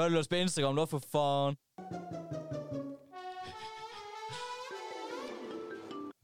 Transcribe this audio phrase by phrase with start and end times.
[0.00, 1.56] Følg oss på Instagram, da, for faen.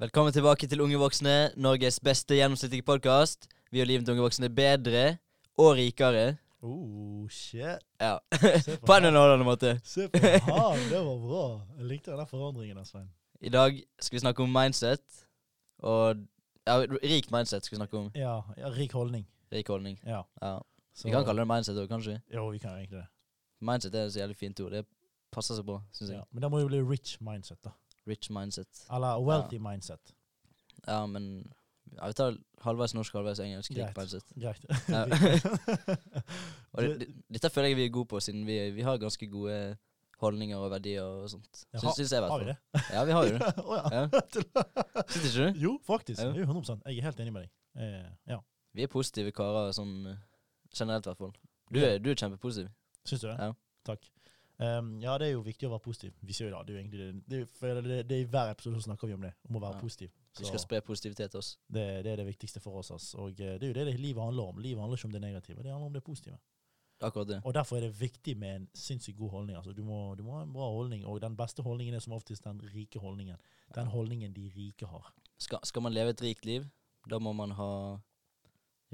[0.00, 3.44] Velkommen tilbake til Unge voksne, Norges beste gjennomsnittlige podkast.
[3.68, 5.02] Vi gjør livet til unge voksne bedre
[5.60, 6.39] og rikere.
[6.65, 7.84] Oh, shit.
[8.00, 8.14] Ja.
[8.89, 9.75] På en underholdende måte.
[9.84, 11.43] Se på han, det var bra.
[11.77, 13.11] Jeg likte den forandringen, Svein.
[13.45, 15.04] I dag skal vi snakke om mindset.
[15.84, 16.24] Og
[16.64, 18.08] ja, rikt mindset skal vi snakke om.
[18.16, 19.29] Ja, ja, rik holdning.
[19.52, 20.00] Rik holdning.
[20.06, 20.22] Ja.
[20.40, 20.54] Ja.
[20.95, 22.16] Så, Vi kan kalle det mindset òg, kanskje.
[22.32, 23.11] Jo, vi kan egentlig det.
[23.61, 24.72] Mindset er så jævlig fint ord.
[24.72, 24.84] Det
[25.32, 26.18] passer seg bra, syns jeg.
[26.18, 26.25] Ja.
[26.32, 27.72] Men det må jo bli rich mindset, da.
[28.07, 28.85] Rich mindset.
[28.93, 30.13] Eller wealthy mindset.
[30.86, 31.53] Ja, men
[31.96, 33.73] ja, Vi tar halvveis norsk, halvveis engelsk.
[33.75, 33.97] Greit.
[33.97, 34.25] mindset.
[34.37, 34.65] Greit.
[34.89, 35.05] Ja.
[36.77, 37.09] Og det, det,
[37.39, 39.77] dette føler jeg vi er gode på, siden vi, vi har ganske gode
[40.21, 41.65] holdninger og verdier og sånt.
[41.75, 42.57] Ja, Syns, jeg, i Har vi det?
[42.93, 43.51] Ja, vi har jo det.
[43.66, 44.02] oh, ja.
[44.02, 45.02] Ja.
[45.11, 45.61] Syns ikke du?
[45.66, 46.23] Jo, faktisk.
[46.23, 46.30] Ja.
[46.33, 47.52] Jo, 100 Jeg er helt enig med deg.
[47.77, 48.38] Eh, ja.
[48.77, 50.23] Vi er positive karer sånn eh,
[50.77, 51.35] generelt, i hvert fall.
[51.73, 51.93] Du Ja.
[51.95, 52.71] er, du er kjempepositiv.
[53.06, 53.37] Syns du det?
[53.38, 53.52] Ja.
[53.87, 54.09] Takk.
[54.59, 56.15] Um, ja, det er jo viktig å være positiv.
[56.24, 57.41] Vi sier jo da, Det er jo egentlig det.
[57.60, 59.80] det, det, det I hver episode så snakker vi om det, om å være Ja.
[59.80, 60.10] positiv.
[60.38, 61.59] Vi skal spre positivitet til oss.
[61.73, 62.90] det, det er det viktigste for oss.
[62.90, 63.15] ass.
[63.15, 64.58] Og eh, det er jo det, det livet handler om.
[64.58, 66.38] Livet handler ikke om det negative, det handler om det positive.
[67.00, 67.40] Akkurat det.
[67.44, 69.56] Og derfor er det viktig med en sinnssykt god holdning.
[69.56, 72.12] Altså, du, må, du må ha en bra holdning, og den beste holdningen er som
[72.16, 73.36] oftest den rike holdningen.
[73.74, 75.12] Den holdningen de rike har.
[75.38, 76.64] Skal, skal man leve et rikt liv,
[77.10, 77.98] da må man ha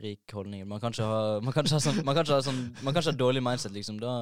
[0.03, 0.65] rik holdning.
[0.69, 2.93] Man kan ikke ha, man kan ikke ha, sånn, man kan ikke ha, sånn, man
[2.95, 4.01] kan ikke ha dårlig mindset, liksom.
[4.03, 4.13] Da,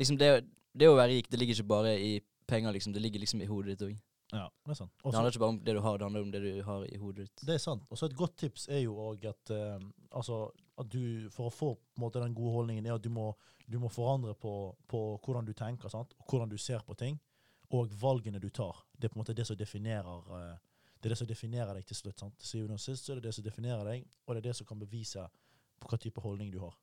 [0.00, 0.30] liksom det,
[0.78, 2.12] det å være rik, det ligger ikke bare i
[2.48, 2.94] penger, liksom.
[2.96, 3.96] Det ligger liksom i hodet ditt òg.
[4.32, 4.92] Ja, det er sant.
[5.00, 6.98] Det handler ikke bare om det du har, det handler om det du har i
[7.00, 7.44] hodet ditt.
[7.48, 7.86] det er sant.
[7.88, 10.42] Og så et godt tips er jo òg at, eh, altså,
[10.78, 13.30] at du for å få måte, den gode holdningen, er at du må,
[13.66, 14.52] du må forandre på,
[14.88, 16.12] på hvordan du tenker, sant?
[16.18, 17.16] og hvordan du ser på ting,
[17.72, 18.84] og valgene du tar.
[18.92, 20.56] Det er på en måte det som definerer eh,
[20.98, 22.18] det er det som definerer deg til slutt.
[22.18, 22.42] sant?
[22.42, 24.66] Syvende og sist så er det det som definerer deg, og det er det som
[24.66, 25.24] kan bevise
[25.78, 26.74] på hva type holdning du har.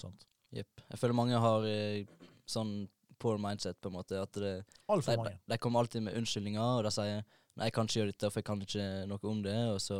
[0.00, 0.26] Sant?
[0.54, 0.82] Jepp.
[0.90, 2.04] Jeg føler mange har eh,
[2.50, 2.74] sånn
[3.18, 4.18] poor mindset, på en måte.
[4.20, 4.54] At det,
[4.90, 5.38] Altfor de, mange.
[5.50, 7.22] de kommer alltid med unnskyldninger, og de sier
[7.54, 9.98] 'nei, jeg kan ikke gjøre dette, for jeg kan ikke noe om det', og så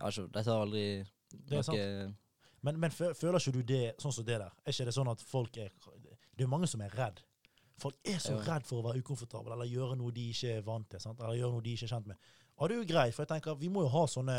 [0.00, 2.16] Altså, De tar aldri Det er sant.
[2.62, 4.54] Men, men føler ikke du det sånn som det der?
[4.64, 5.68] Er ikke det sånn at folk er
[6.32, 7.20] Det er mange som er redd.
[7.78, 8.54] Folk er så Ja.
[8.54, 11.00] redd for å være ukomfortable eller gjøre noe de ikke er vant til.
[11.00, 11.20] Sant?
[11.20, 12.16] Eller gjøre noe de ikke er kjent med.
[12.58, 14.36] Og det er jo greit, for jeg tenker vi må jo ha sånne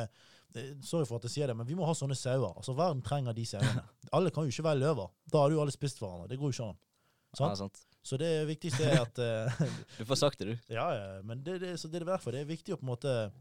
[0.55, 2.53] eh, Sorry for at jeg sier det, men vi må ha sånne sauer.
[2.55, 3.83] Altså Verden trenger de sauene.
[4.13, 5.09] Alle kan jo ikke være løver.
[5.31, 6.27] Da har jo alle spist hverandre.
[6.29, 6.77] Det går jo ikke an.
[7.33, 7.57] Ja, Sant?
[7.57, 7.81] sant.
[8.03, 9.67] Så det viktigste er at uh,
[9.97, 10.73] Du får sagt det, du.
[10.75, 12.91] Ja, ja, men det, det, så det er derfor det er viktig å på en
[12.91, 13.31] måte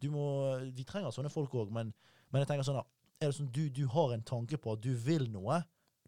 [0.00, 0.24] du må,
[0.72, 1.92] Vi trenger sånne folk òg, men,
[2.32, 2.86] men jeg tenker sånn at
[3.20, 5.60] er det sånn du, du har en tanke på at du vil noe,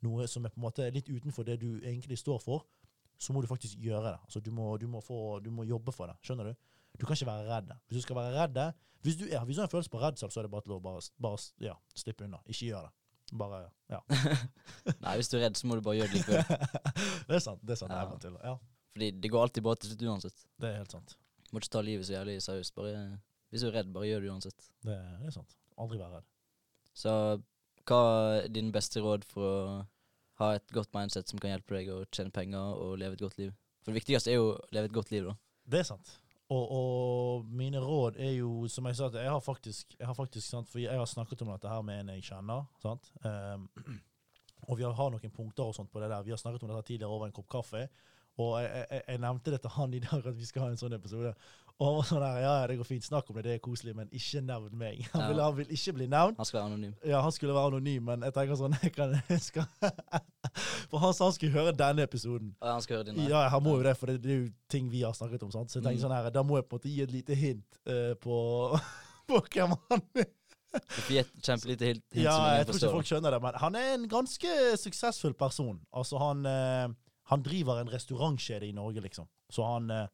[0.02, 2.64] noe som er på en måte litt utenfor det du egentlig står for,
[3.18, 4.16] så må du faktisk gjøre det.
[4.24, 6.16] Altså, du, må, du, må få, du må jobbe for det.
[6.26, 6.66] Skjønner du?
[6.96, 7.72] Du kan ikke være redd.
[7.88, 8.60] Hvis du skal være redd
[9.04, 10.76] Hvis du, ja, hvis du har en følelse på redsel, så er det bare til
[10.76, 12.40] å bare, bare ja, slippe unna.
[12.48, 12.92] Ikke gjør det.
[13.36, 13.60] Bare
[13.90, 14.00] Ja.
[15.04, 16.66] Nei, hvis du er redd, så må du bare gjøre det likevel.
[17.28, 17.62] det er sant.
[17.62, 17.92] Det er sant.
[17.94, 18.18] Ja.
[18.22, 18.38] Til.
[18.42, 18.54] Ja,
[18.96, 20.46] Fordi det går alltid bra til slutt uansett.
[20.62, 21.16] det er helt sant.
[21.46, 22.74] Du må ikke ta livet så jævlig seriøst.
[22.78, 23.02] Bare,
[23.50, 24.70] hvis du er redd, bare gjør det uansett.
[24.86, 25.58] Det, det er sant.
[25.78, 26.30] Aldri være redd.
[26.96, 27.12] Så
[27.86, 28.00] hva
[28.40, 29.58] er din beste råd for å
[30.40, 33.38] ha et godt mindset som kan hjelpe deg å tjene penger og leve et godt
[33.40, 33.52] liv?
[33.82, 35.36] For det viktigste er jo å leve et godt liv, da.
[35.66, 36.16] Det er sant.
[36.46, 40.46] Og, og mine råd er jo, som jeg sa, jeg har faktisk, jeg har faktisk
[40.46, 42.68] sant, for jeg har snakket om dette her med en jeg kjenner.
[42.82, 43.10] sant?
[43.24, 43.66] Um,
[44.68, 46.22] og vi har noen punkter og sånt på det der.
[46.26, 47.86] Vi har snakket om dette tidligere over en kopp kaffe.
[48.38, 50.76] Og jeg, jeg, jeg nevnte det til han i dag, at vi skal ha en
[50.80, 51.30] sånn episode.
[51.76, 53.92] Og han var sånn der, ja, det går fint, snakk om det, det er koselig,
[53.96, 55.02] men ikke nevn meg.
[55.12, 55.28] Han, Ja.
[55.28, 56.38] vil, han vil ikke bli nevnt.
[56.40, 56.94] Han skal være anonym.
[57.04, 59.66] Ja, han skulle være anonym, men jeg tenker sånn, jeg kan, jeg skal,
[60.90, 62.54] For han sa han skulle høre denne episoden.
[62.62, 63.20] Ja, han skal høre din.
[63.28, 65.52] Ja, han må jo det, for det, det er jo ting vi har snakket om.
[65.52, 65.68] sant?
[65.72, 66.04] Så jeg tenker Mm.
[66.08, 68.36] sånn her, Da må jeg på en måte gi et lite hint uh, på,
[69.28, 70.28] på hvem han er.
[71.40, 74.08] Kjempelite hint, hint Ja, som jeg tror ikke folk skjønner det, men han er en
[74.12, 75.78] ganske suksessfull person.
[75.96, 76.88] Altså, han, eh,
[77.28, 79.28] han driver en restaurantkjede i Norge, liksom.
[79.48, 80.06] Så han, eh,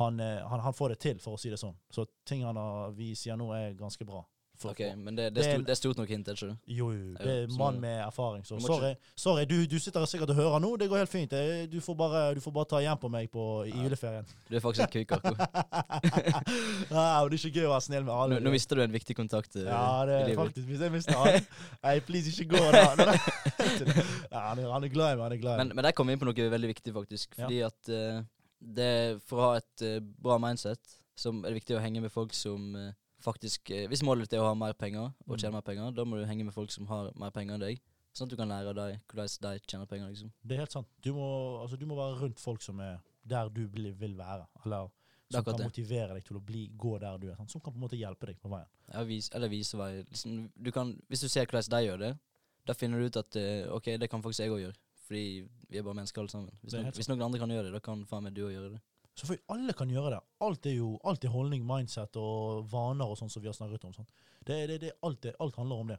[0.00, 1.76] han, eh, han, han får det til, for å si det sånn.
[1.88, 4.20] Så ting han har, vi sier nå, er ganske bra.
[4.60, 6.42] For- Ok, for- Men det, det, er stort, det er stort nok hint, er det
[6.42, 6.76] ikke det?
[6.76, 8.42] Jo, jo, det er mann med erfaring.
[8.46, 10.76] Så sorry, sorry du, du sitter sikkert og hører nå.
[10.76, 11.32] Det går helt fint.
[11.72, 13.82] Du får bare, du får bare ta igjen på meg på, i Ja.
[13.86, 14.26] juleferien.
[14.50, 15.32] Du er faktisk en kuk, Arko.
[16.20, 18.38] ja, det er ikke gøy å være snill med alle.
[18.38, 20.42] Nå, nå mister du en viktig kontakt eh, ja, det i livet.
[20.44, 21.48] faktisk Hvis jeg mister han
[21.82, 22.84] Nei, please, ikke gå da.
[24.34, 25.24] ja, han, er, han glad i meg.
[25.24, 25.76] Han er glad i Men, meg.
[25.80, 27.36] men der kom vi inn på noe veldig viktig, faktisk.
[27.38, 27.44] Ja.
[27.46, 28.22] Fordi at uh,
[28.60, 28.92] det,
[29.28, 32.32] for å ha et uh, bra mindset, så er det viktig å henge med folk
[32.32, 32.92] som eh,
[33.24, 35.38] faktisk eh, Hvis målet er å ha mer penger, og Mm.
[35.38, 37.80] tjene mer penger, da må du henge med folk som har mer penger enn deg.
[38.12, 40.32] Sånn at du kan lære deg hvordan de tjener penger, liksom.
[40.44, 40.88] Det er helt sant.
[41.00, 44.46] Du må, altså, du må være rundt folk som er der du vil være.
[44.64, 44.90] Eller er
[45.30, 47.36] som kan motivere deg til å bli, gå der du er.
[47.36, 47.50] Sant?
[47.52, 48.66] Som kan på en måte hjelpe deg på veien.
[48.92, 50.02] Ja, vis, eller vise vei.
[50.10, 52.18] Liksom, du kan, hvis du ser hvordan de gjør det,
[52.66, 54.76] da finner du ut at eh, OK, det kan faktisk jeg òg gjøre.
[55.06, 55.22] Fordi
[55.70, 56.50] vi er bare mennesker alle sammen.
[56.62, 58.72] Hvis, noen, hvis noen andre kan gjøre det, da kan faen meg du òg gjøre
[58.74, 58.80] det.
[59.20, 60.20] Selvfølgelig, alle kan gjøre det.
[60.46, 63.84] Alt er jo alt er holdning, mindset og vaner og sånn som vi har snakket
[63.84, 63.92] om.
[63.92, 64.08] Sånn.
[64.40, 65.98] Det, det, det, alt, det, alt handler om det.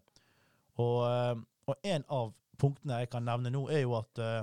[0.81, 1.35] Og, eh,
[1.69, 2.31] og en av
[2.61, 4.41] punktene jeg kan nevne nå, er jo at eh,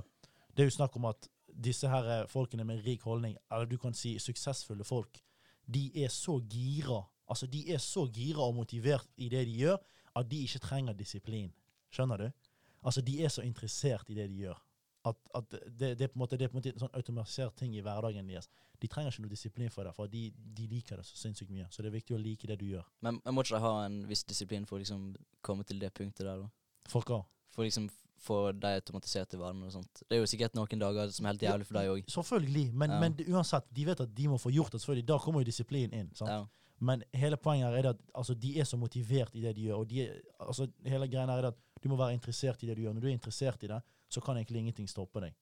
[0.54, 1.26] det er jo snakk om at
[1.68, 5.18] disse her eh, folkene med rik holdning, eller du kan si suksessfulle folk,
[5.66, 7.02] de er så gira.
[7.28, 9.82] Altså, de er så gira og motivert i det de gjør,
[10.18, 11.50] at de ikke trenger disiplin.
[11.90, 12.30] Skjønner du?
[12.86, 14.62] Altså, de er så interessert i det de gjør.
[15.08, 16.98] At, at det, det, er på en måte, det er på en måte en sånn
[16.98, 18.48] automatisert ting i hverdagen deres.
[18.78, 20.28] De trenger ikke noe disiplin for det, for de,
[20.58, 21.68] de liker det så sinnssykt mye.
[21.74, 22.84] Så det er viktig å like det du gjør.
[23.06, 25.08] Men, jeg må ikke ha en viss disiplin for å liksom
[25.44, 26.50] komme til det punktet der, da?
[26.88, 27.22] For hva?
[27.54, 27.88] For liksom
[28.18, 30.02] få de automatiserte vanene og sånt.
[30.08, 32.08] Det er jo sikkert noen dager som er helt jævlig for deg òg.
[32.10, 33.00] Selvfølgelig, men, Ja.
[33.02, 34.80] men uansett, de vet at de må få gjort det.
[34.80, 35.06] selvfølgelig.
[35.06, 36.10] Da kommer jo disiplin inn.
[36.14, 36.30] sant?
[36.30, 36.46] Ja.
[36.80, 39.78] Men hele poenget her er at altså, de er så motivert i det de gjør.
[39.78, 42.82] og de er, altså, Hele greia er at du må være interessert i det du
[42.82, 42.94] gjør.
[42.94, 45.34] Når du er interessert i det, så kan egentlig ingenting stoppe deg.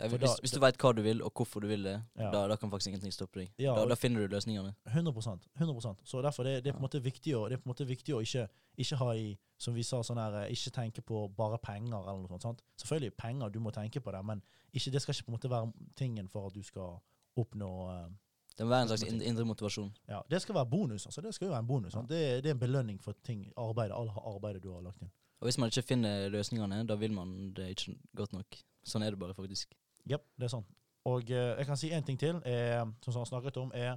[0.00, 2.30] Ja, hvis, da- hvis du veit hva du vil, og hvorfor du vil det, Ja.
[2.32, 3.50] da, da kan faktisk ingenting stoppe deg.
[3.58, 4.74] Ja, da, da finner du løsningene.
[4.88, 7.68] 100% 100% Så derfor det, det er på en måte viktig å, det er på
[7.68, 10.70] en måte viktig å ikke, ikke ha i Som vi sa, sånn her eh, Ikke
[10.72, 12.42] tenke på bare penger eller noe sånt.
[12.42, 12.62] sant?
[12.80, 14.40] Selvfølgelig penger, du må tenke på det, men
[14.72, 16.96] ikke, det skal ikke på en måte være tingen for at du skal
[17.36, 18.08] oppnå uh,
[18.56, 19.92] Det må være en slags in- indre motivasjon.
[20.08, 21.04] Ja, det skal være bonus.
[21.06, 21.92] altså Det skal jo være en bonus.
[22.08, 25.10] Det, det er en belønning for ting, arbeidet, all arbeidet du har lagt inn.
[25.40, 28.58] Og hvis man ikke finner løsningene, da vil man det ikke godt nok.
[28.84, 29.72] Sånn er det bare, faktisk.
[30.08, 30.66] Ja, det er sånn.
[31.08, 33.94] Og eh, jeg kan si en ting til, er, som han snakket om, er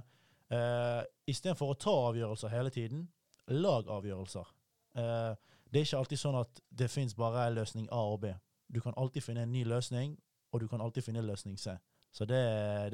[0.48, 3.08] eh, istedenfor å ta avgjørelser hele tiden,
[3.52, 4.54] lag avgjørelser.
[4.96, 5.32] Eh,
[5.68, 8.32] det er ikke alltid sånn at det fins bare løsning A og B.
[8.72, 10.16] Du kan alltid finne en ny løsning,
[10.52, 11.76] og du kan alltid finne løsning C.
[12.14, 12.38] Så det,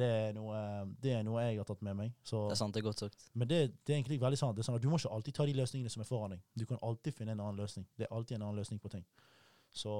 [0.00, 0.56] det, er, noe,
[1.04, 2.12] det er noe jeg har tatt med meg.
[2.24, 3.26] Så, Det er sant, det er godt sagt.
[3.36, 4.56] men det, det er egentlig veldig sant.
[4.56, 6.40] Det er sant at Du må ikke alltid ta de løsningene som er foran deg.
[6.56, 7.84] Du kan alltid finne en annen løsning.
[8.00, 9.04] Det er alltid en annen løsning på ting.
[9.76, 9.92] Så,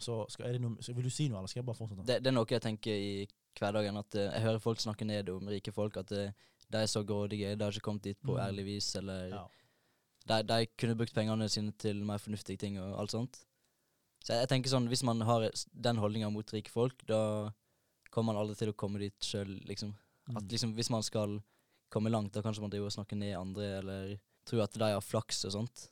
[0.00, 2.06] så, skal, det noe, vil du si noe, eller skal jeg bare fortsette?
[2.08, 3.12] Det, det er noe jeg tenker i
[3.60, 6.32] hverdagen, at eh, jeg hører folk snakke ned om rike folk, at eh,
[6.70, 8.42] de er så grådige, de har ikke kommet dit på Mm.
[8.48, 9.44] ærlig vis, eller Ja.
[10.26, 13.40] de, de kunne brukt pengene sine til mer fornuftige ting og alt sånt.
[14.24, 17.50] Så jeg, jeg tenker sånn, hvis man har den holdninga mot rike folk, da
[18.10, 19.94] kommer man aldri til å komme dit sjøl, liksom.
[20.30, 20.48] At Mm.
[20.48, 21.40] liksom, hvis man skal
[21.90, 25.00] komme langt, da kanskje man driver og snakker ned andre, eller tror at de har
[25.00, 25.88] flaks og sånt.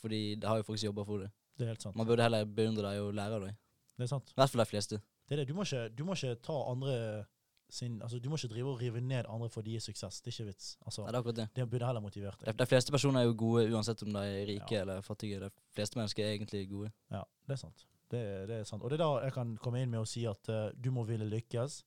[0.00, 1.30] Fordi det har jo faktisk jobba for det.
[1.58, 1.96] Det er helt sant.
[1.96, 3.56] Man burde heller beundre dem og lære av dem.
[3.98, 4.30] Det er sant.
[4.30, 5.00] I hvert fall de fleste.
[5.28, 5.48] Det er det.
[5.48, 7.26] Du må ikke, du må ikke ta andre
[7.72, 10.20] sin Altså, du må ikke drive og rive ned andre for deres suksess.
[10.20, 10.76] Det er ikke vits.
[10.84, 11.48] Altså, det er det.
[11.56, 12.56] det burde heller motivert deg.
[12.56, 14.80] de fleste personer er jo gode uansett om de er rike Ja.
[14.82, 15.38] eller fattige.
[15.40, 16.92] De fleste mennesker er egentlig gode.
[17.10, 17.84] Ja, det er sant.
[18.12, 18.82] Det, det er sant.
[18.84, 21.06] Og det er da jeg kan komme inn med å si at uh, du må
[21.08, 21.78] ville lykkes,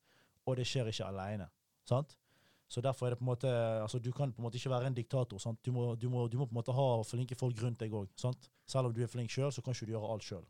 [0.46, 1.50] og det skjer ikke.
[1.86, 2.16] Sant?
[2.68, 3.50] Så derfor er det på en måte
[3.82, 5.42] Altså, du kan på en måte ikke være en diktator.
[5.62, 8.10] Du, må, du, må, du må på en måte ha flinke folk rundt deg òg.
[8.66, 10.46] Selv om du er flink sjøl, så kan ikke du gjøre alt sjøl.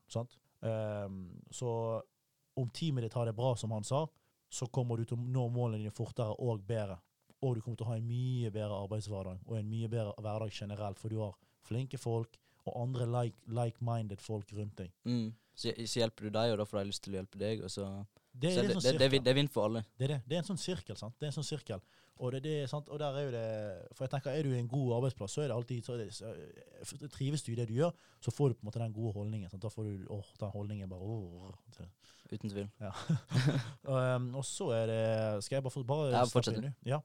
[0.64, 1.70] Um, så
[2.56, 4.06] om teamet ditt har det bra, som han sa,
[4.48, 6.98] så kommer du til å nå målene dine fortere og bedre.
[7.44, 10.56] Og du kommer til å ha en mye bedre arbeidshverdag og en mye bedre hverdag
[10.56, 11.36] generelt, for du har
[11.68, 14.92] flinke folk og andre like- like-minded folk rundt deg.
[15.06, 15.34] Mm.
[15.56, 17.62] Så, så hjelper du deg, og da får de lyst til å hjelpe deg.
[17.64, 17.86] Og så,
[18.36, 19.24] Det, så det, det, sånn det, det, er sirkel.
[19.24, 19.86] det er vinn for alle.
[19.98, 20.22] det er det.
[20.28, 20.98] Det er en sånn sirkel.
[21.00, 21.16] sant?
[21.20, 21.80] Det er en sånn sirkel.
[22.18, 22.88] Og det, det er sant?
[22.90, 23.46] Og der er jo det
[23.96, 26.30] For jeg tenker, er du i en god arbeidsplass, så er det alltid så så,
[26.32, 27.92] eh, Trives du i det du gjør,
[28.24, 29.50] så får du på en måte den gode holdningen.
[29.52, 29.62] sant?
[29.64, 31.52] Da får du åh, den holdningen bare åh,
[32.32, 32.70] Uten tvil.
[33.84, 36.74] um, og så er det Skal jeg bare, få- bare Ja, steppe fortsett?
[36.86, 37.00] Ja.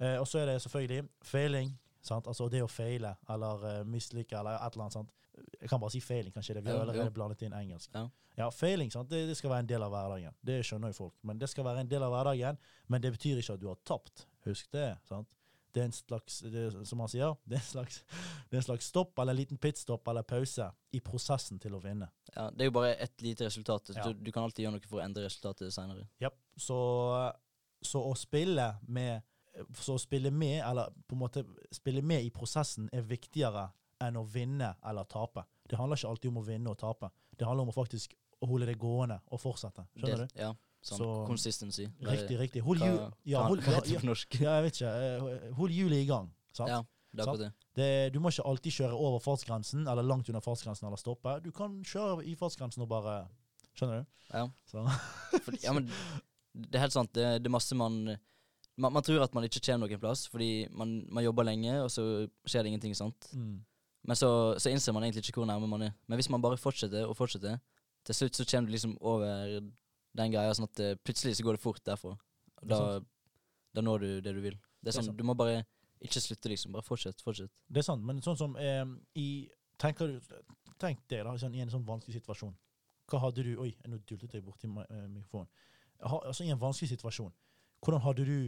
[0.00, 1.78] Eh, og så er det selvfølgelig failing.
[2.04, 2.26] Sant?
[2.30, 4.98] Altså det å feile eller uh, mislykke eller et eller annet.
[4.98, 5.14] sånt.
[5.60, 6.54] Jeg kan bare si failing, kanskje.
[6.54, 6.64] det.
[6.66, 7.90] Vi har allerede blandet inn engelsk.
[7.94, 8.06] Ja.
[8.36, 9.10] Ja, failing sant?
[9.10, 10.34] Det, det skal være en del av hverdagen.
[10.42, 11.14] Det skjønner jo folk.
[11.26, 12.58] Men det skal være en del av hverdagen,
[12.90, 14.26] men det betyr ikke at du har tapt.
[14.46, 14.90] Husk det.
[15.08, 15.30] sant?
[15.74, 18.02] Det er en slags, det, som han sier, det er en slags,
[18.48, 21.80] det er en slags stopp eller en liten pitstop eller pause i prosessen til å
[21.82, 22.06] vinne.
[22.30, 23.90] Ja, det er jo bare ett lite resultat.
[23.96, 24.06] Ja.
[24.06, 26.06] du, du kan alltid gjøre noe for å endre resultatet seinere.
[26.22, 26.38] Yep.
[26.62, 26.78] Så,
[27.82, 29.26] så å spille med
[29.78, 33.68] Så å spille med, eller på en måte spille med i prosessen, er viktigere
[34.02, 35.44] enn å vinne eller tape.
[35.70, 37.10] Det handler ikke alltid om å vinne og tape.
[37.38, 39.86] Det handler om å faktisk holde det gående og fortsette.
[39.96, 40.34] Skjønner du?
[40.40, 40.50] Ja,
[40.82, 41.86] sånn Så- consistency.
[42.02, 42.62] Riktig, riktig.
[42.66, 44.34] Hold Hva, ja, hold, hva ja, heter det ja, på norsk?
[44.40, 44.90] ja, jeg vet ikke.
[45.30, 46.28] Eh, Hold hjulet i gang.
[46.52, 46.68] Sant?
[46.68, 46.82] Ja,
[47.14, 47.52] det er det.
[47.74, 51.38] Det, du må ikke alltid kjøre over fartsgrensen, eller langt under fartsgrensen, eller stoppe.
[51.42, 53.28] Du kan kjøre i fartsgrensen og bare
[53.74, 54.06] Skjønner du?
[54.30, 54.44] Ja.
[54.70, 55.88] For, ja, men
[56.54, 57.10] det er helt sant.
[57.12, 57.96] Det, det er masse man,
[58.76, 61.90] man Man tror at man ikke kommer noen plass, fordi man, man jobber lenge, og
[61.90, 62.94] så skjer det ingenting.
[62.94, 63.28] sant?
[63.32, 63.62] Mm.
[64.04, 64.28] Men så,
[64.58, 65.92] så innser man egentlig ikke hvor nærme man er.
[66.06, 67.58] Men hvis man bare fortsetter og fortsetter,
[68.04, 69.60] til slutt så kommer du liksom over
[70.14, 72.16] den greia, sånn at eh, plutselig så går det fort derfra.
[72.60, 73.00] Det er Da,
[73.74, 74.58] da når du det du vil.
[74.58, 75.18] Det Det er sånn, det sant.
[75.18, 75.64] Du må bare
[76.04, 76.74] ikke slutte, liksom.
[76.74, 77.50] Bare fortsett, fortsett.
[77.68, 79.48] Det er sant, men sånn som eh, i
[79.80, 80.20] tenker du,
[80.78, 82.54] Tenk deg da, sånn, i en sånn vanskelig situasjon.
[83.10, 85.48] hva hadde du Oi, nå dultet jeg borti eh, mikrofonen.
[86.02, 87.32] Altså I en vanskelig situasjon,
[87.84, 88.38] hvordan hadde du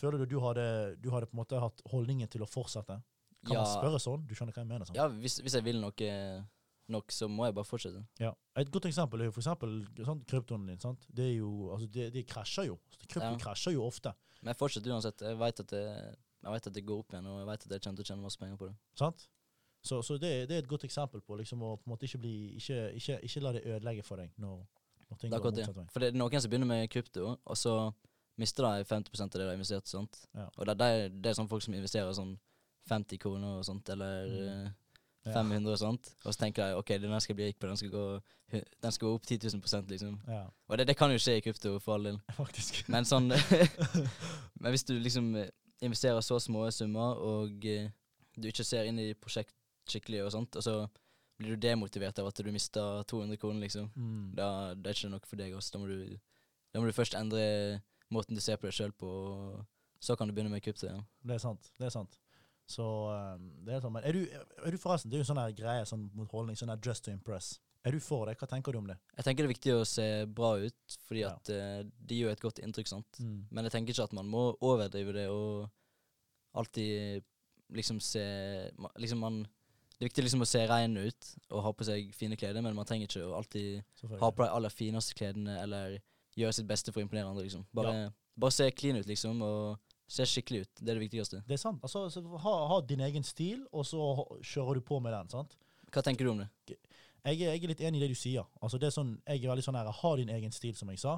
[0.00, 0.66] Føler du du hadde,
[1.02, 2.98] du hadde på en måte hatt holdningen til å fortsette?
[3.46, 4.24] Kan ja, man spørre sånn?
[4.26, 4.88] Du skjønner hva jeg mener?
[4.88, 4.96] sant?
[4.98, 6.10] ja hvis, hvis jeg vil noe
[6.88, 8.00] nok, så må jeg bare fortsette.
[8.22, 8.32] Ja.
[8.60, 9.72] Et godt eksempel er jo for eksempel
[10.06, 10.78] sånn, kryptoen din.
[10.82, 11.06] sant?
[11.10, 12.76] Det er jo, altså det, det krasjer jo.
[12.94, 13.40] Så Krypto Ja.
[13.42, 14.12] krasjer jo ofte.
[14.40, 15.24] Men jeg fortsetter uansett.
[15.26, 15.82] Jeg vet at det,
[16.46, 18.10] jeg vet at det går opp igjen, og jeg vet at jeg kommer til å
[18.12, 18.76] tjene masse penger på det.
[18.94, 19.26] sant?
[19.82, 22.18] Så, så det, det er et godt eksempel på liksom å på en måte ikke
[22.22, 24.64] bli Ikke, ikke, ikke la det ødelegge for deg når,
[25.10, 25.84] når ting går motsatt vei.
[25.92, 27.74] For det er noen som begynner med krypto, og så
[28.38, 29.86] mister de 50 av det de har investert.
[29.88, 30.18] Sånt.
[30.34, 30.48] Ja.
[30.56, 32.34] Og det, er, det er sånn folk som investerer sånn
[32.88, 34.66] 50 kroner og sånt, eller Mm.
[34.66, 34.72] eh,
[35.26, 35.32] Ja.
[35.34, 36.10] 500 og sånt.
[36.24, 38.02] Og så tenker de ok, den skal bli rik på, den skal gå,
[38.52, 40.20] den skal gå opp 10 000 prosent, liksom.
[40.28, 42.20] Ja, Og det, det kan jo skje i krypto, for all del.
[42.36, 42.84] faktisk.
[42.88, 43.26] Men sånn
[44.60, 45.48] Men hvis du liksom eh,
[45.82, 47.88] investerer så små summer, og eh,
[48.36, 49.54] du ikke ser inn i prosjekt
[49.90, 50.76] skikkelig og sånt, og så
[51.38, 53.90] blir du demotivert av at du mister 200 kroner, liksom.
[53.96, 54.30] Mm.
[54.38, 55.52] Da det er ikke noe for deg.
[55.58, 55.74] Også.
[55.74, 56.16] Da, må du,
[56.72, 57.42] da må du først endre
[58.12, 59.64] måten du ser på deg sjøl på, og
[60.02, 60.66] så kan du begynne med.
[60.66, 61.00] Ja.
[61.26, 61.70] Det er sant.
[61.78, 62.18] Det er sant.
[62.66, 63.94] Så um, det er sånn.
[63.94, 66.74] Men er du, er du forresten Det er jo sånn greie sånn mot holdning, sånn
[66.82, 67.54] dress to impress.
[67.86, 68.34] Er du for det?
[68.40, 68.96] Hva tenker du om det?
[69.14, 71.34] Jeg tenker det er viktig å se bra ut, fordi Ja.
[71.36, 73.20] at uh, det jo et godt inntrykk, sant.
[73.22, 73.44] Mm.
[73.50, 75.68] Men jeg tenker ikke at man må overdrive det og
[76.58, 77.22] alltid
[77.74, 78.22] liksom se
[79.02, 82.36] Liksom man Det er viktig liksom å se rein ut og ha på seg fine
[82.36, 85.96] klær, men man trenger ikke å alltid ha på de aller fineste klærne eller
[86.36, 87.66] gjøre sitt beste for å imponere andre, liksom.
[87.76, 90.72] Bare, bare se clean ut, liksom, og se skikkelig ut.
[90.80, 91.42] Det er det viktigste.
[91.46, 91.80] Det er sant.
[91.82, 94.02] Altså, så ha, ha din egen stil, og så
[94.44, 95.32] kjører du på med den.
[95.32, 95.56] sant?
[95.92, 96.50] Hva tenker du om det?
[97.26, 98.46] Jeg, jeg er litt enig i det du sier.
[98.60, 101.02] Altså, det er sånn, jeg er veldig sånn her, Ha din egen stil, som jeg
[101.02, 101.16] sa.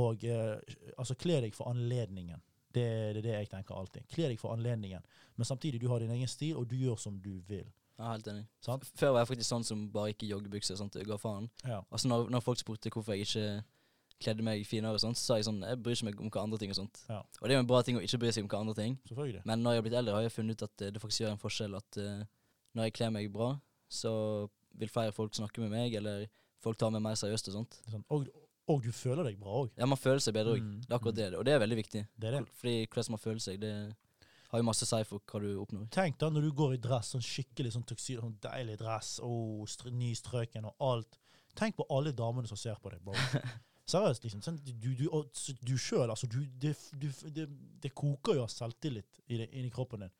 [0.00, 0.56] Og eh,
[0.96, 2.40] altså, kle deg for anledningen.
[2.72, 4.06] Det, det er det jeg tenker alltid.
[4.14, 5.04] Kle deg for anledningen.
[5.36, 7.68] Men samtidig, du har din egen stil, og du gjør som du vil.
[8.00, 8.46] Er helt enig.
[8.64, 8.88] Sant?
[8.96, 10.78] Før var jeg faktisk sånn som bare ikke joggebukser.
[10.80, 10.96] Sant?
[10.96, 11.50] Jeg ga faen.
[11.68, 11.82] Ja.
[11.92, 13.44] Altså når, når folk spurte hvorfor jeg ikke
[14.22, 16.44] kledde meg finere, og sånt, så sa jeg sånn Jeg bryr ikke meg om hva
[16.46, 17.02] andre ting og sånt.
[17.08, 17.20] Ja.
[17.40, 18.96] Og det er jo en bra ting å ikke bry seg om hva andre ting.
[19.48, 21.34] Men når jeg har blitt eldre, har jeg funnet ut at eh, det faktisk gjør
[21.34, 22.22] en forskjell at uh,
[22.76, 23.50] når jeg kler meg bra,
[23.92, 24.12] så
[24.80, 26.24] vil flere folk snakke med meg, eller
[26.62, 27.78] folk tar meg mer seriøst og sånt.
[27.90, 28.04] Sånn.
[28.14, 28.30] Og,
[28.72, 29.74] og du føler deg bra òg.
[29.76, 30.62] Ja, man føler seg bedre òg.
[30.64, 31.20] Mm, Det er akkurat mm.
[31.20, 31.28] det.
[31.40, 32.04] Og det er veldig viktig.
[32.14, 32.44] Det er det.
[32.60, 33.74] Fordi hvordan man føler seg, det
[34.52, 35.88] har jo masse å si for hva du oppnår.
[35.92, 39.62] Tenk da når du går i dress, sånn skikkelig sånn tuxedo, sånn deilig dress, oh,
[39.68, 41.18] str nystrøken og alt.
[41.58, 43.16] Tenk på alle damene som ser på deg, bro.
[43.90, 44.42] Seriøst, liksom.
[44.44, 45.06] Sånn, du, du,
[45.66, 46.28] du sjøl, altså.
[46.30, 46.76] Du, det,
[47.34, 47.48] det,
[47.82, 50.12] det koker jo av selvtillit inni kroppen din.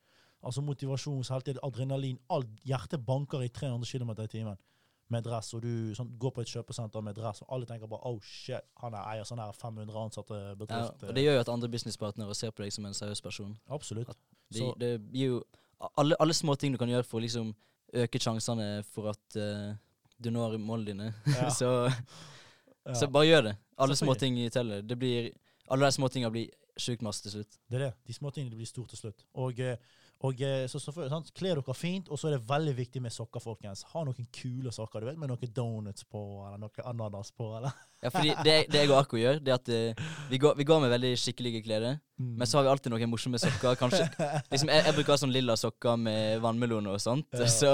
[0.43, 2.19] Altså motivasjon, selvtillit, adrenalin.
[2.35, 2.51] Alt.
[2.67, 4.59] Hjertet banker i 300 km i timen
[5.13, 8.07] med dress, og du sånn, går på et kjøpesenter med dress, og alle tenker bare
[8.09, 10.39] oh shit, han er eier sånn her 500 ansatte
[10.69, 13.51] Ja, og det gjør jo at andre businesspartnere ser på deg som en seriøs person.
[13.67, 14.15] Absolutt.
[14.49, 15.43] De, Så- det gir jo
[15.99, 17.51] alle, alle små ting du kan gjøre for å liksom
[17.93, 19.75] øke sjansene for at uh,
[20.17, 21.09] du når målene dine.
[21.35, 21.49] Ja.
[21.59, 21.91] så,
[22.85, 22.93] Ja.
[22.99, 23.55] så bare gjør det.
[23.77, 24.81] Alle småting teller.
[24.81, 25.31] Det blir,
[25.71, 26.49] alle de småtinga blir
[26.79, 27.59] sjukt masse til slutt.
[27.69, 27.91] Det er det.
[28.07, 29.25] De småtingene blir stort til slutt.
[29.33, 29.77] Og, eh,
[30.23, 31.31] og så, så selvfølgelig, sant?
[31.35, 33.83] Kle dere fint, og så er det veldig viktig med sokker, folkens.
[33.91, 37.75] Ha noen kule sokker, du vet, med noen donuts på, eller noe ananas på, eller
[38.03, 40.65] Ja, fordi det, det jeg og Akko gjør, det er at uh, vi, går, vi
[40.67, 41.85] går med veldig skikkelige klær.
[42.23, 43.77] Men så har vi alltid noen morsomme sokker.
[43.79, 44.05] Kanskje
[44.51, 47.27] liksom, jeg, jeg bruker ha sånn lilla sokker med vannmelon og sånt.
[47.35, 47.47] Ja.
[47.51, 47.71] Så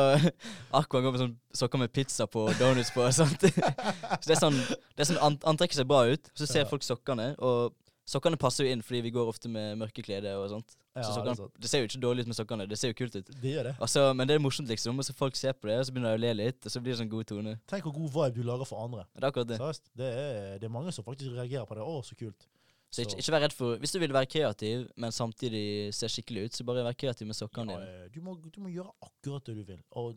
[0.79, 3.45] Arko går med sånn sokker med pizza på og donuts på og sånt.
[3.49, 4.57] så det er sånn,
[4.95, 6.31] det er sånn ant antrekker seg bra ut.
[6.33, 6.69] Så ser Ja.
[6.69, 7.75] folk sokkene, og
[8.09, 10.77] sokkene passer jo inn fordi vi går ofte med mørke klær og sånt.
[10.99, 11.53] Ja, så det sokkene, sant.
[11.63, 13.25] det, ser jo ikke dårlig ut med sokkene, det ser jo kult ut.
[13.41, 13.75] Det gjør det.
[13.79, 14.99] Og så- men det er morsomt, liksom.
[14.99, 16.81] Og så folk ser på det, og så begynner de å le litt, og så
[16.81, 17.59] blir det sånn god tone.
[17.67, 19.05] Tenk hvor god vibe du lager for andre.
[19.15, 19.57] Det er akkurat det.
[19.59, 19.83] Seriøst.
[19.95, 21.83] Det det er mange som faktisk reagerer på det.
[21.83, 22.47] Å, så kult.
[22.91, 26.45] Så ikke, ikke vær redd for Hvis du vil være kreativ, men samtidig se skikkelig
[26.45, 28.05] ut, så bare vær kreativ med sokkene Ja, dine.
[28.05, 29.77] eh, du, må, du må gjøre akkurat det du vil.
[29.91, 30.15] Og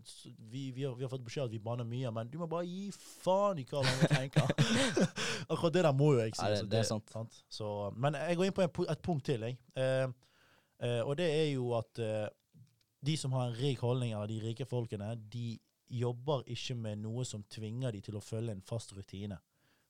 [0.50, 2.64] vi, vi, har, vi har fått beskjed at vi banner mye, men du må bare
[2.64, 4.48] gi faen i hva andre tenker.
[5.50, 6.42] akkurat det der må jo jeg si.
[6.46, 7.12] Ja, det- det er sant.
[7.50, 9.58] Så, men jeg går inn på en, et punkt til, jeg.
[9.76, 10.06] Eh,
[11.06, 12.28] og det er jo at eh,
[13.06, 15.58] de som har en rik holdning, eller de rike folkene, de
[15.92, 19.38] jobber ikke med noe som tvinger de til å følge en fast rutine.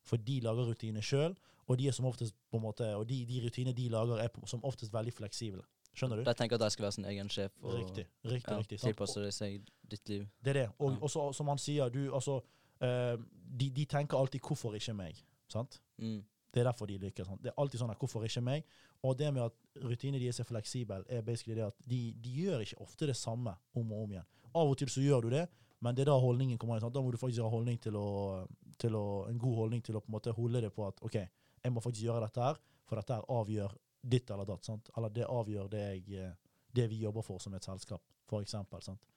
[0.02, 1.37] For de lager rutiner sjøl,
[1.68, 4.28] og de er som oftest på en måte, og de, de rutinene de lager, er
[4.34, 5.62] på, som oftest veldig fleksible.
[5.94, 6.25] Skjønner du?
[6.25, 8.06] De tenker at de skal være sin egen sjef og Riktig.
[8.25, 8.78] riktig, ja, riktig.
[8.80, 10.26] tilpasse seg ditt liv.
[10.42, 10.68] Det er det.
[10.78, 10.99] Og, Ja.
[11.06, 12.40] også, som han sier, du, altså,
[12.80, 13.16] eh,
[13.61, 15.22] de, de tenker alltid 'hvorfor ikke meg'?
[15.49, 15.80] Sant?
[15.99, 16.25] Mm.
[16.52, 17.26] Det er derfor de lykkes.
[17.26, 17.40] Sånn.
[17.40, 18.64] Det er alltid sånn at 'hvorfor ikke meg'?
[19.02, 22.61] Og det med at rutinene deres er fleksible, er basically det at de, de gjør
[22.61, 24.26] ikke ofte det samme om og om igjen.
[24.54, 25.49] Av og til så gjør du det,
[25.80, 26.85] men det er da holdningen kommer inn.
[26.85, 26.92] Sånn.
[26.92, 28.47] Da må du faktisk ha holdning til å,
[28.78, 31.16] til å, en god holdning til å på en måte holde det på at 'OK,
[31.64, 34.64] jeg må faktisk gjøre dette her, for dette her avgjør ditt eller datt'.
[34.64, 34.90] Sant?
[34.97, 36.32] Eller det avgjør det, jeg, eh,
[36.75, 38.82] det vi jobber for som et selskap, for eksempel.
[38.82, 39.09] Sant?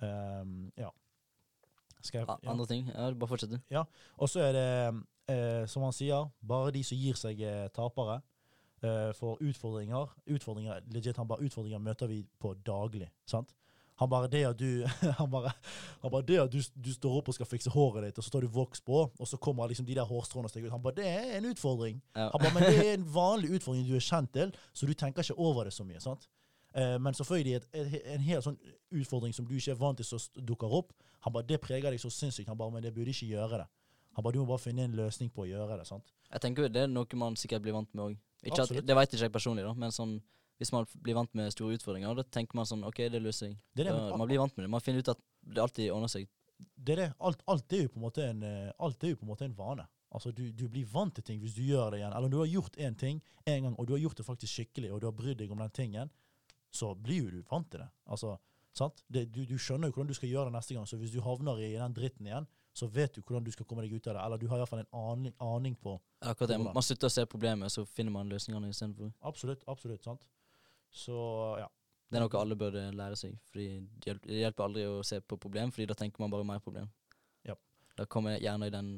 [0.00, 0.90] Um, ja.
[2.12, 2.36] Jeg, ja.
[2.50, 2.88] Andre ting?
[2.88, 3.58] Ja, bare fortsett, du.
[4.18, 8.20] Og så er det, eh, som han sier, bare de som gir seg er tapere.
[8.84, 13.08] Eh, for utfordringer Utfordringer legit, han bare utfordringer møter vi på daglig.
[13.26, 13.54] sant?
[14.02, 14.84] Han bare det at du
[15.20, 15.52] han bare,
[16.02, 18.32] han bare det at du, du står opp og skal fikse håret ditt, og så
[18.34, 20.74] tar du voks på, og så kommer liksom de der hårstråene og stikker ut.
[20.74, 22.02] Han bare det er en utfordring.
[22.16, 22.28] Ja.
[22.34, 25.22] Han bare, men det er en vanlig utfordring du er kjent til, så du tenker
[25.22, 26.02] ikke over det så mye.
[26.02, 26.28] sant?
[26.74, 28.58] Eh, men selvfølgelig et, et, en hel sånn
[28.90, 30.90] utfordring som du ikke er vant til, som dukker opp.
[31.24, 32.50] Han bare, Det preger deg så sinnssykt.
[32.50, 33.68] Han bare, men det burde ikke gjøre det.
[34.14, 35.86] Han bare, Du må bare finne en løsning på å gjøre det.
[35.88, 36.14] sant?
[36.30, 38.16] Jeg tenker jo det er noe man sikkert blir vant med òg.
[38.44, 40.18] Det vet ikke jeg personlig, da, men sånn
[40.60, 43.58] hvis man blir vant med store utfordringer, da tenker man sånn OK, det løser jeg.
[43.74, 44.70] Det er det, man blir vant med det.
[44.70, 46.28] Man finner ut at det alltid ordner seg.
[46.76, 47.10] det er det.
[47.18, 49.86] Alt, alt, er jo på en eh, alt er jo på en måte en vane.
[50.14, 52.14] Altså, du, du blir vant til ting hvis du gjør det igjen.
[52.14, 54.92] Eller du har gjort én ting en gang, og du har gjort det faktisk skikkelig,
[54.94, 56.12] og du har brydd deg om den tingen,
[56.70, 57.90] så blir jo du vant til det.
[58.06, 58.36] Altså,
[58.78, 59.02] sant?
[59.10, 61.20] Det, du, du skjønner jo hvordan du skal gjøre det neste gang, så hvis du
[61.26, 64.16] havner i den dritten igjen, så vet du hvordan du skal komme deg ut av
[64.16, 64.22] det.
[64.24, 65.92] Eller du har iallfall en aning, aning på
[66.26, 66.58] Akkurat det.
[66.58, 69.12] Man slutter å se problemet, så finner man løsningene istedenfor.
[69.30, 70.02] Absolutt, absolutt.
[70.04, 70.26] sant?
[70.90, 71.14] Så
[71.60, 71.68] ja.
[72.10, 73.38] Det er noe alle burde lære seg.
[73.50, 73.68] Fordi
[74.04, 76.90] det hjelper, aldri å se på problem, fordi da tenker man bare mer problem.
[77.46, 77.56] Ja.
[77.98, 78.90] Da kommer gjerne i den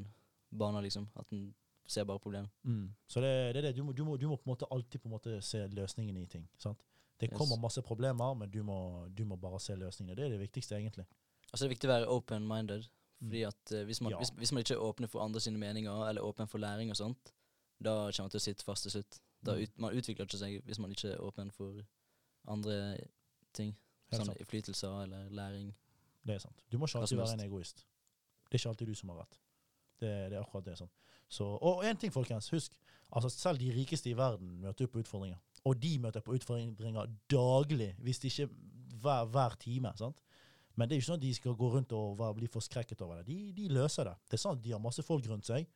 [0.50, 1.06] banen, liksom.
[1.16, 1.46] At en
[1.86, 2.48] ser bare problem.
[2.64, 2.90] Mm.
[3.08, 3.76] Så det, det er det.
[3.76, 6.16] Du må, du, må, du må på en måte alltid på en måte se løsningen
[6.16, 6.48] i ting.
[6.58, 6.82] sant?
[7.20, 7.38] Det Yes.
[7.38, 10.16] kommer masse problemer, men du må, du må bare se løsningene.
[10.16, 11.06] Det er det viktigste, egentlig.
[11.52, 12.88] Altså, det er viktig å være open-minded.
[13.22, 14.18] Fordi at uh, hvis, man, Ja.
[14.18, 16.96] hvis, hvis man ikke er åpne for andre sine meninger, eller åpen for læring og
[16.96, 17.32] sånt,
[17.84, 19.20] da kommer man til å sitte fast til slutt.
[19.46, 19.62] Mm.
[19.62, 21.82] ut, man utvikler ikke seg hvis man ikke er åpen for
[22.48, 22.96] andre
[23.54, 23.76] ting.
[24.12, 25.74] Sånn innflytelser eller læring.
[26.26, 26.62] Det er sant.
[26.72, 27.84] Du må ikke alltid være en egoist.
[28.46, 29.38] Det er ikke alltid du som har rett.
[30.00, 30.76] Det, det er akkurat det.
[30.78, 30.90] sånn.
[31.28, 32.50] Så, og en ting, folkens.
[32.54, 32.76] Husk.
[33.10, 35.38] altså Selv de rikeste i verden møter opp på utfordringer.
[35.66, 38.48] Og de møter på utfordringer daglig, hvis det ikke
[39.02, 39.92] hver, hver time.
[39.98, 40.20] sant?
[40.76, 43.26] Men det er ikke sånn at de skal gå rundt og bli forskrekket over det.
[43.30, 44.14] De, de løser det.
[44.28, 45.66] Det er sant, De har masse folk rundt seg.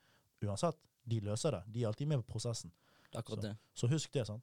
[0.44, 0.76] Uansett,
[1.08, 1.62] de løser det.
[1.72, 2.70] De er alltid med på prosessen.
[3.14, 3.56] Akkurat Så- det.
[3.74, 4.26] Så husk det.
[4.26, 4.42] sant?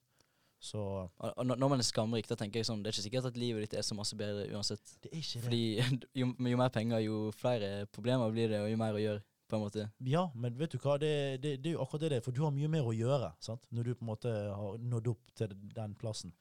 [0.60, 0.80] Så
[1.20, 3.62] Og, når man er skamrik, da tenker jeg sånn Det er ikke sikkert at livet
[3.62, 4.82] ditt er så masse bedre uansett.
[5.04, 5.44] det er ikke det.
[5.44, 9.22] Fordi jo, jo mer penger, jo flere problemer blir det, og jo mer å gjøre,
[9.48, 9.86] på en måte.
[10.04, 12.22] Ja, men vet du hva, det, det, det er jo akkurat det det er.
[12.26, 13.62] For du har mye mer å gjøre sant?
[13.72, 16.34] når du på en måte har nådd opp til den plassen.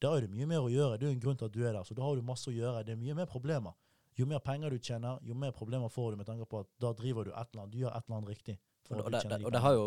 [0.00, 0.98] Da er det mye mer å gjøre.
[0.98, 1.84] Det er en grunn til at du er der.
[1.84, 2.84] Så da har du masse å gjøre.
[2.86, 3.76] Det er mye mer problemer.
[4.18, 6.92] Jo mer penger du tjener, jo mer problemer får du med tanke på at da
[6.96, 8.56] driver du et eller annet, du gjør et eller annet riktig.
[8.90, 9.84] Og, og, det, de og det har jo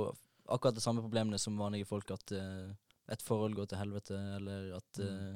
[0.53, 2.69] akkurat de samme problemene som vanlige folk, at uh,
[3.11, 5.33] et forhold går til helvete, eller at uh,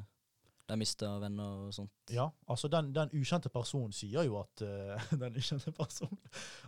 [0.67, 1.91] de mister venner og sånt.
[2.15, 6.17] Ja, altså den, den ukjente personen sier jo at uh, Den ukjente personen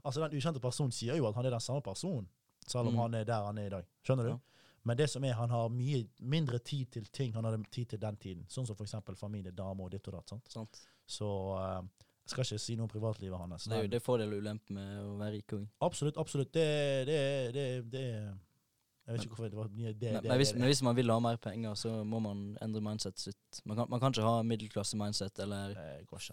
[0.03, 2.29] Altså den ukjente personen sier jo at han er den samme personen,
[2.67, 3.01] selv om Mm.
[3.05, 3.89] han er der han er i dag.
[4.03, 4.35] Skjønner du?
[4.35, 4.39] Ja.
[4.83, 8.01] Men det som er, han har mye mindre tid til ting han hadde tid til
[8.01, 8.45] den tiden.
[8.51, 10.29] Sånn som eksempel familie, dame og ditt og datt.
[10.31, 10.51] sant?
[10.51, 10.83] sant?
[11.09, 11.81] Så uh,
[12.29, 13.65] jeg skal ikke si noe om privatlivet hans.
[13.65, 15.65] Det er jo det er fordel og ulempe med å være rik òg.
[15.85, 16.53] Absolutt, absolutt.
[16.53, 16.67] Det,
[17.09, 17.17] det,
[17.55, 19.93] det, det Jeg vet ikke hvorfor det var det.
[19.97, 23.23] Det, men, hvis, men hvis man vil ha mer penger, så må man endre mindsetet
[23.31, 23.61] sitt.
[23.65, 25.73] Man kan, man kan ikke ha middelklasse-mindset eller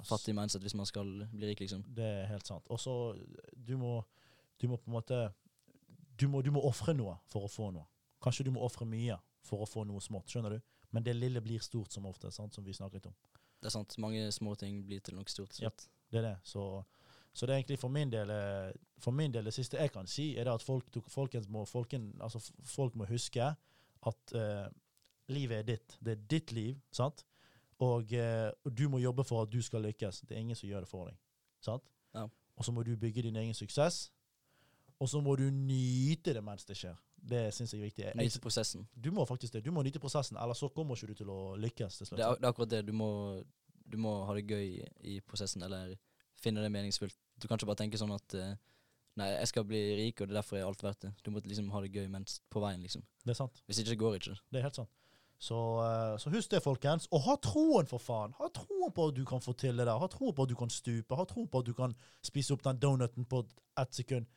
[0.05, 1.87] fattig mindset hvis man skal bli rik, liksom.
[1.97, 2.69] Det er helt sant.
[2.69, 3.17] Og så
[3.57, 3.75] du
[4.61, 5.27] du må på en måte
[6.17, 7.85] Du må, du må ofre noe for å få noe.
[8.23, 10.61] Kanskje du må ofre mye for å få noe smått, skjønner du?
[10.95, 12.55] Men det lille blir stort som ofte, sant?
[12.55, 13.15] som vi snakket om.
[13.61, 13.97] Det er sant.
[14.03, 15.59] Mange små ting blir til noe stort.
[15.63, 15.71] Ja.
[16.11, 16.35] Det er det.
[16.47, 16.63] Så,
[17.33, 20.07] så det er egentlig for min del eh, For min del, det siste jeg kan
[20.07, 23.49] si, er det at folk, folkens må, folken, altså, folk må huske
[24.07, 24.67] at eh,
[25.35, 25.97] livet er ditt.
[26.01, 27.25] Det er ditt liv, sant?
[27.83, 30.23] Og, eh, du må jobbe for at du skal lykkes.
[30.29, 31.19] Det er ingen som gjør det for deg.
[31.61, 31.91] Sant?
[32.15, 32.25] Ja.
[32.57, 34.07] Og så må du bygge din egen suksess.
[35.01, 36.97] Og så må du nyte det mens det skjer.
[37.27, 38.05] Det syns jeg er viktig.
[38.07, 38.87] Jeg, Nyte prosessen.
[38.95, 39.65] du må faktisk det.
[39.67, 42.19] Du må nyte prosessen, ellers så kommer ikke du til å lykkes slutt.
[42.19, 42.85] Det er, det er akkurat det.
[42.87, 43.09] Du må,
[43.87, 45.97] du må ha det gøy i prosessen, eller
[46.39, 47.17] finne det meningsfullt.
[47.41, 48.55] Du kan ikke bare tenke sånn at eh,
[49.17, 51.11] Nei, jeg skal bli rik, og det er derfor er alt verdt det.
[51.25, 53.01] Du må liksom ha det gøy mens på veien, liksom.
[53.25, 53.63] Det er sant.
[53.65, 54.41] Hvis ikke, så går ikke det.
[54.53, 54.91] Det er helt sant.
[55.41, 57.09] Så, eh, så husk det, folkens.
[57.17, 58.35] Og ha troen, for faen!
[58.37, 59.97] Ha troen på at du kan få til det der.
[60.01, 61.17] Ha troen på at du kan stupe.
[61.17, 63.41] Ha troen på at du kan spise opp den donuten på
[63.81, 64.29] ett sekund.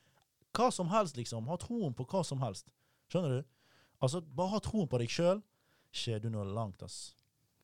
[0.56, 1.47] Hva som helst, liksom.
[1.52, 2.71] Ha troen på hva som helst.
[3.10, 3.48] Skjønner du?
[4.02, 5.41] Altså, bare ha troen på deg sjøl.
[5.91, 7.15] Skjer du noe langt, ass.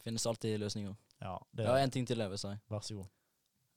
[0.04, 0.96] Finnes alltid løsninger.
[1.22, 2.52] Ja, det er én en ting til jeg vil si.
[2.70, 3.08] Vær så god.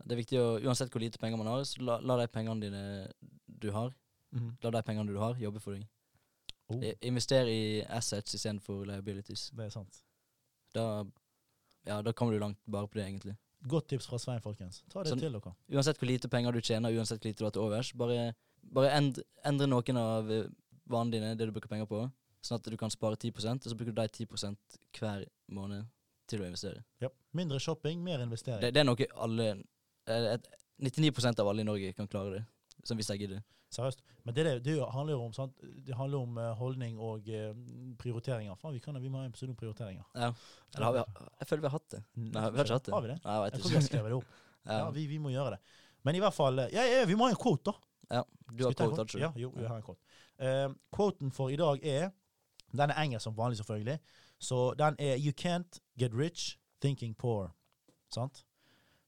[0.07, 2.63] Det er viktig å, uansett hvor lite penger man har, så la, la de pengene
[2.63, 2.83] dine
[3.47, 3.93] du har,
[4.63, 5.87] la de pengene du har, jobbe for deg.
[6.69, 9.49] Oh, Invester i assets istedenfor liabilities.
[9.57, 10.03] det er sant.
[10.77, 11.05] Da,
[11.89, 13.35] ja, da kommer du langt bare på det, egentlig.
[13.67, 14.83] Godt tips fra Svein, folkens.
[14.93, 15.55] Ta det Sånn- til dere.
[15.73, 18.93] Uansett hvor lite penger du tjener, uansett hvor lite du har til overs, bare, bare
[18.95, 20.31] end, endre noen av
[20.91, 22.05] vanene dine, det du bruker penger på,
[22.45, 25.89] sånn at du kan spare 10 og så bruker du de 10% hver måned
[26.29, 26.85] til å investere.
[27.03, 27.11] Ja.
[27.37, 28.63] Mindre shopping, mer investering.
[28.63, 30.49] Det, det er noe alle eh, et,
[30.79, 32.43] 99% av alle i Norge kan klare det.
[32.87, 33.41] Som hvis jeg gidder.
[33.75, 34.01] Seriøst.
[34.25, 35.65] Men det, det, det handler jo om, sant?
[35.87, 37.51] Det handler om eh, holdning og eh,
[38.01, 38.57] prioriteringer.
[38.61, 40.07] Faen, vi, kan, vi må ha en episode om prioriteringer.
[40.15, 40.31] Ja.
[40.75, 41.03] Eller har vi,
[41.43, 42.01] jeg føler vi har hatt det.
[42.17, 42.95] Nei, vi har ikke hatt det.
[42.95, 43.19] Har vi det?
[43.25, 43.91] Nei, jeg Jeg tror vi har ikke.
[43.93, 44.37] skrevet det opp.
[44.69, 45.77] Ja, vi, vi må gjøre det.
[46.05, 48.19] Men i hvert fall eh, Ja, ja vi må ha en quote, da.
[48.19, 48.25] ja.
[48.53, 49.23] Du har quote, har ikke du?
[49.23, 50.19] Ja, jo, jeg har en quote.
[50.39, 52.11] Eh, quoten for i dag er
[52.73, 53.99] Den er engelsk som vanlig, selvfølgelig.
[54.39, 57.51] Så den er You can't get rich thinking poor.
[58.13, 58.45] Sant?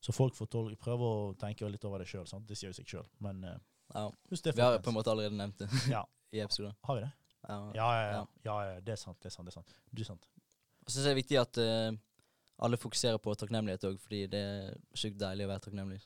[0.00, 2.24] Så folk får tol prøve å tenke litt over det sjøl.
[2.48, 3.06] Det sier jo seg sjøl.
[3.20, 3.58] Men uh,
[3.94, 4.10] Ja.
[4.30, 6.06] det, Vi har på en måte allerede nevnt det Ja.
[6.32, 6.72] i episoden.
[6.82, 7.10] Har vi det?
[7.48, 7.58] Ja.
[7.74, 8.80] Ja, ja, ja.
[8.80, 9.20] Det er sant.
[9.20, 9.46] Det er sant.
[9.46, 9.74] det er sant.
[9.92, 10.26] Du er sant.
[10.86, 11.98] Jeg syns det er viktig at uh,
[12.64, 16.00] alle fokuserer på takknemlighet òg, fordi det er sjukt deilig å være takknemlig.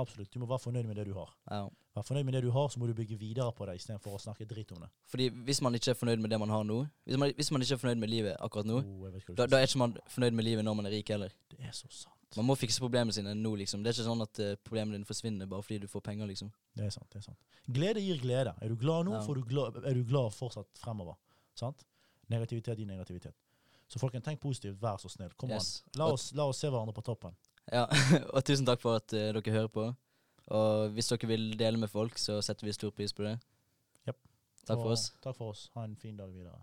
[0.00, 0.30] Absolutt.
[0.34, 1.30] Du må være fornøyd med det du har.
[1.50, 1.68] Ja.
[1.96, 4.20] Vær fornøyd med det du har, så må du bygge videre på det istedenfor å
[4.22, 4.88] snakke dritt om det.
[5.10, 7.64] Fordi hvis man ikke er fornøyd med det man har nå, hvis man, hvis man
[7.66, 10.44] ikke er fornøyd med livet akkurat nå, Oh, da, da er ikke man fornøyd med
[10.46, 11.34] livet når man er rik heller.
[11.50, 12.16] Det er så sant.
[12.36, 13.82] Man må fikse problemene sine nå, liksom.
[13.82, 16.52] Det er ikke sånn at uh, problemene dine forsvinner bare fordi du får penger, liksom.
[16.78, 17.08] Det er sant.
[17.10, 17.38] det er sant.
[17.66, 18.54] Glede gir glede.
[18.62, 19.22] Er du glad nå, Ja.
[19.26, 21.18] får du glad, er du glad fortsatt fremover.
[21.58, 21.82] Sant?
[22.30, 23.34] Negativitet gir negativitet.
[23.90, 24.78] Så folkens, tenk positivt.
[24.78, 25.32] Vær så snill.
[25.36, 25.82] Kom Yes.
[25.88, 25.98] an.
[25.98, 27.34] La oss, la oss se hverandre på toppen.
[27.68, 27.84] Ja,
[28.34, 29.86] og tusen takk for at uh, dere hører på.
[30.50, 33.36] Og hvis dere vil dele med folk, så setter vi stor pris på det.
[34.08, 34.18] Yep.
[34.66, 35.10] Takk for oss.
[35.22, 35.68] Takk for oss.
[35.76, 36.62] Ha en fin dag videre.